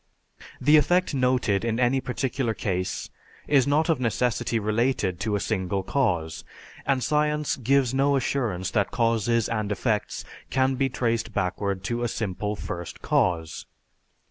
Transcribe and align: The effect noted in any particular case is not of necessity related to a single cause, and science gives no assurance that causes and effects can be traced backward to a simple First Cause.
The 0.59 0.77
effect 0.77 1.13
noted 1.13 1.63
in 1.63 1.79
any 1.79 2.01
particular 2.01 2.55
case 2.55 3.11
is 3.47 3.67
not 3.67 3.87
of 3.87 3.99
necessity 3.99 4.57
related 4.57 5.19
to 5.19 5.35
a 5.35 5.39
single 5.39 5.83
cause, 5.83 6.43
and 6.87 7.03
science 7.03 7.55
gives 7.55 7.93
no 7.93 8.15
assurance 8.15 8.71
that 8.71 8.89
causes 8.89 9.47
and 9.47 9.71
effects 9.71 10.25
can 10.49 10.73
be 10.73 10.89
traced 10.89 11.33
backward 11.35 11.83
to 11.83 12.01
a 12.01 12.07
simple 12.07 12.55
First 12.55 13.03
Cause. 13.03 13.67